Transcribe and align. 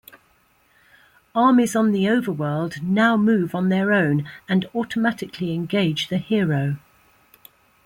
Armies 1.35 1.75
on 1.75 1.91
the 1.91 2.05
overworld 2.05 2.81
now 2.81 3.15
move 3.15 3.53
on 3.53 3.69
their 3.69 3.93
own 3.93 4.27
and 4.49 4.67
automatically 4.73 5.53
engage 5.53 6.07
the 6.07 6.17
hero. 6.17 6.77